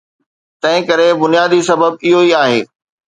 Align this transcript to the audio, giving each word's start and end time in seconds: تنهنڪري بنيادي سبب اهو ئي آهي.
تنهنڪري 0.61 1.07
بنيادي 1.23 1.59
سبب 1.69 1.91
اهو 2.07 2.19
ئي 2.25 2.31
آهي. 2.43 2.59